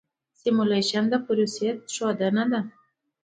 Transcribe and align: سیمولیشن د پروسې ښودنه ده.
سیمولیشن 0.39 1.03
د 1.11 1.13
پروسې 1.25 1.69
ښودنه 1.93 2.43
ده. 2.51 2.61